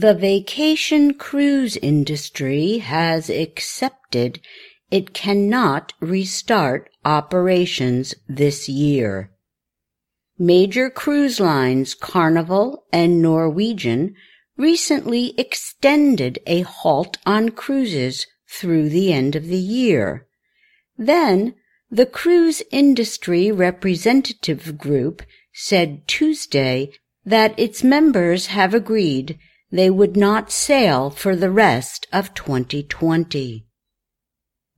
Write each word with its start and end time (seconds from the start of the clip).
The 0.00 0.14
vacation 0.14 1.14
cruise 1.14 1.76
industry 1.76 2.78
has 2.78 3.28
accepted 3.28 4.38
it 4.92 5.12
cannot 5.12 5.92
restart 5.98 6.88
operations 7.04 8.14
this 8.28 8.68
year. 8.68 9.32
Major 10.38 10.88
cruise 10.88 11.40
lines 11.40 11.94
Carnival 11.94 12.84
and 12.92 13.20
Norwegian 13.20 14.14
recently 14.56 15.34
extended 15.36 16.38
a 16.46 16.60
halt 16.60 17.18
on 17.26 17.48
cruises 17.48 18.24
through 18.48 18.90
the 18.90 19.12
end 19.12 19.34
of 19.34 19.48
the 19.48 19.56
year. 19.56 20.28
Then, 20.96 21.56
the 21.90 22.06
Cruise 22.06 22.62
Industry 22.70 23.50
Representative 23.50 24.78
Group 24.78 25.24
said 25.52 26.06
Tuesday 26.06 26.92
that 27.24 27.58
its 27.58 27.82
members 27.82 28.46
have 28.46 28.74
agreed 28.74 29.36
they 29.70 29.90
would 29.90 30.16
not 30.16 30.50
sail 30.50 31.10
for 31.10 31.36
the 31.36 31.50
rest 31.50 32.06
of 32.12 32.34
2020. 32.34 33.64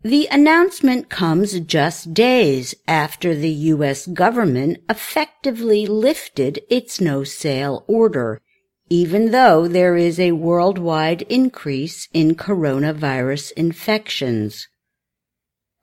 The 0.02 0.28
announcement 0.30 1.10
comes 1.10 1.60
just 1.60 2.14
days 2.14 2.74
after 2.88 3.34
the 3.34 3.50
U.S. 3.50 4.06
government 4.06 4.78
effectively 4.88 5.86
lifted 5.86 6.60
its 6.70 7.00
no-sail 7.00 7.84
order, 7.86 8.40
even 8.88 9.30
though 9.30 9.68
there 9.68 9.96
is 9.96 10.18
a 10.18 10.32
worldwide 10.32 11.22
increase 11.22 12.08
in 12.14 12.34
coronavirus 12.34 13.52
infections. 13.52 14.66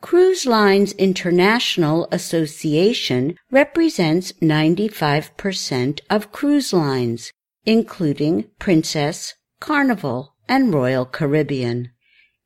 Cruise 0.02 0.46
Lines 0.46 0.94
International 0.94 2.08
Association 2.12 3.36
represents 3.52 4.32
95% 4.34 6.00
of 6.10 6.32
cruise 6.32 6.74
lines, 6.74 7.32
including 7.68 8.46
Princess, 8.58 9.36
Carnival, 9.60 10.34
and 10.48 10.74
Royal 10.74 11.06
Caribbean. 11.06 11.92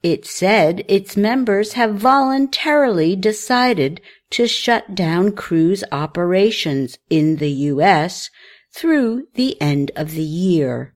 It 0.02 0.26
said 0.26 0.84
its 0.88 1.16
members 1.16 1.74
have 1.74 1.94
voluntarily 1.94 3.16
decided 3.16 4.02
to 4.32 4.48
shut 4.48 4.96
down 4.96 5.34
cruise 5.34 5.84
operations 5.92 6.98
in 7.12 7.36
the 7.36 7.52
U.S. 7.52 8.32
through 8.74 9.28
the 9.36 9.62
end 9.62 9.92
of 9.96 10.12
the 10.12 10.24
year. 10.24 10.96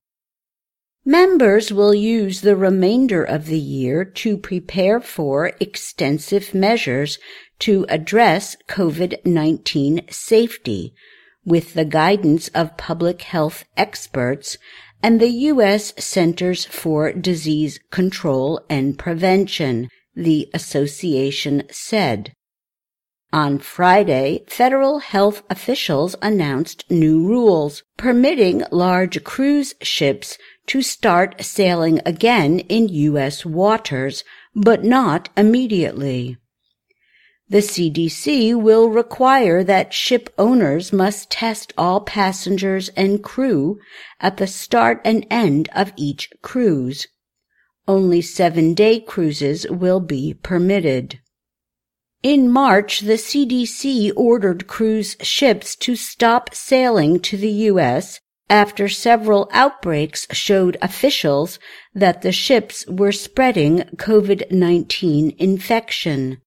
Members 1.05 1.71
will 1.71 1.93
use 1.93 2.41
the 2.41 2.55
remainder 2.55 3.23
of 3.23 3.45
the 3.45 3.59
year 3.59 4.03
to 4.03 4.37
prepare 4.37 4.99
for 4.99 5.51
extensive 5.59 6.55
measures 6.55 7.19
to 7.59 7.85
address 7.89 8.57
COVID-19 8.67 10.11
safety 10.11 10.95
with 11.45 11.73
the 11.73 11.85
guidance 11.85 12.47
of 12.49 12.77
public 12.77 13.21
health 13.21 13.63
experts 13.77 14.57
and 15.03 15.19
the 15.19 15.29
U.S. 15.29 15.93
Centers 15.97 16.65
for 16.65 17.13
Disease 17.13 17.79
Control 17.91 18.59
and 18.69 18.97
Prevention, 18.97 19.89
the 20.15 20.49
association 20.53 21.63
said. 21.69 22.33
On 23.31 23.59
Friday, 23.59 24.45
federal 24.47 24.99
health 24.99 25.43
officials 25.49 26.15
announced 26.21 26.89
new 26.89 27.27
rules 27.27 27.83
permitting 27.97 28.63
large 28.71 29.23
cruise 29.23 29.73
ships 29.81 30.37
to 30.67 30.81
start 30.81 31.43
sailing 31.43 31.99
again 32.05 32.59
in 32.59 32.87
U.S. 32.87 33.45
waters, 33.45 34.23
but 34.55 34.83
not 34.83 35.29
immediately. 35.35 36.37
The 37.47 37.59
CDC 37.59 38.59
will 38.59 38.89
require 38.89 39.63
that 39.63 39.93
ship 39.93 40.33
owners 40.35 40.91
must 40.91 41.29
test 41.29 41.73
all 41.77 42.01
passengers 42.01 42.89
and 42.97 43.23
crew 43.23 43.79
at 44.19 44.37
the 44.37 44.47
start 44.47 44.99
and 45.05 45.27
end 45.29 45.69
of 45.75 45.93
each 45.95 46.31
cruise. 46.41 47.05
Only 47.87 48.21
seven-day 48.23 49.01
cruises 49.01 49.67
will 49.69 49.99
be 49.99 50.33
permitted. 50.33 51.19
In 52.23 52.49
March, 52.49 53.01
the 53.01 53.13
CDC 53.13 54.11
ordered 54.15 54.65
cruise 54.65 55.15
ships 55.21 55.75
to 55.75 55.95
stop 55.95 56.55
sailing 56.55 57.19
to 57.19 57.37
the 57.37 57.51
U.S. 57.69 58.19
after 58.49 58.89
several 58.89 59.47
outbreaks 59.53 60.25
showed 60.31 60.77
officials 60.81 61.59
that 61.93 62.23
the 62.23 62.31
ships 62.31 62.87
were 62.87 63.11
spreading 63.11 63.81
COVID-19 63.97 65.37
infection. 65.37 66.41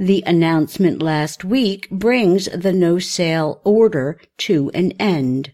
The 0.00 0.24
announcement 0.26 1.02
last 1.02 1.44
week 1.44 1.90
brings 1.90 2.46
the 2.46 2.72
no-sail 2.72 3.60
order 3.64 4.18
to 4.38 4.70
an 4.72 4.92
end. 4.92 5.52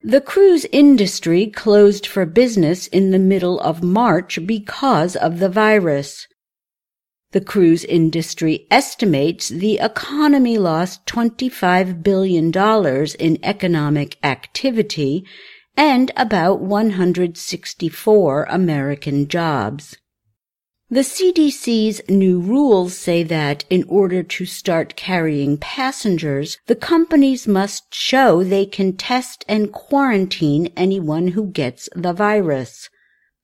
The 0.00 0.20
cruise 0.20 0.64
industry 0.70 1.48
closed 1.48 2.06
for 2.06 2.24
business 2.24 2.86
in 2.86 3.10
the 3.10 3.18
middle 3.18 3.58
of 3.58 3.82
March 3.82 4.38
because 4.46 5.16
of 5.16 5.40
the 5.40 5.48
virus. 5.48 6.28
The 7.32 7.40
cruise 7.40 7.84
industry 7.84 8.68
estimates 8.70 9.48
the 9.48 9.80
economy 9.80 10.56
lost 10.56 11.04
$25 11.06 12.00
billion 12.04 12.52
in 13.18 13.44
economic 13.44 14.18
activity 14.22 15.26
and 15.76 16.12
about 16.16 16.60
164 16.60 18.44
American 18.44 19.26
jobs. 19.26 19.96
The 20.92 21.00
CDC's 21.00 22.02
new 22.10 22.38
rules 22.38 22.98
say 22.98 23.22
that 23.22 23.64
in 23.70 23.82
order 23.84 24.22
to 24.22 24.44
start 24.44 24.94
carrying 24.94 25.56
passengers, 25.56 26.58
the 26.66 26.76
companies 26.76 27.48
must 27.48 27.94
show 27.94 28.44
they 28.44 28.66
can 28.66 28.98
test 28.98 29.42
and 29.48 29.72
quarantine 29.72 30.70
anyone 30.76 31.28
who 31.28 31.46
gets 31.46 31.88
the 31.96 32.12
virus. 32.12 32.90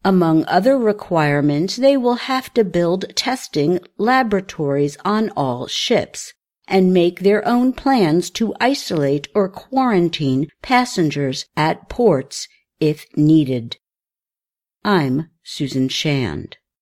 Among 0.04 0.44
other 0.44 0.76
requirements, 0.76 1.76
they 1.76 1.96
will 1.96 2.16
have 2.16 2.52
to 2.52 2.64
build 2.64 3.16
testing 3.16 3.80
laboratories 3.96 4.98
on 5.02 5.30
all 5.30 5.66
ships 5.68 6.34
and 6.66 6.92
make 6.92 7.20
their 7.20 7.42
own 7.48 7.72
plans 7.72 8.28
to 8.32 8.54
isolate 8.60 9.26
or 9.34 9.48
quarantine 9.48 10.48
passengers 10.60 11.46
at 11.56 11.88
ports 11.88 12.46
if 12.78 13.06
needed. 13.16 13.78
I'm 14.84 15.30
Susan 15.42 15.88
Shand. 15.88 16.58